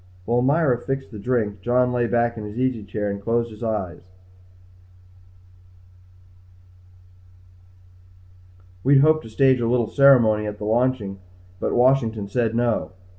While 0.25 0.41
Myra 0.41 0.79
fixed 0.79 1.11
the 1.11 1.19
drink 1.19 1.61
John 1.61 1.93
lay 1.93 2.07
back 2.07 2.35
in 2.35 2.43
his 2.43 2.57
easy 2.57 2.83
chair 2.83 3.11
and 3.11 3.21
closed 3.21 3.51
his 3.51 3.61
eyes. 3.61 4.01
"We'd 8.83 9.01
hoped 9.01 9.21
to 9.25 9.29
stage 9.29 9.61
a 9.61 9.69
little 9.69 9.85
ceremony 9.85 10.47
at 10.47 10.57
the 10.57 10.63
launching 10.65 11.19
but 11.59 11.73
Washington 11.75 12.27
said 12.27 12.55
no." 12.55 12.93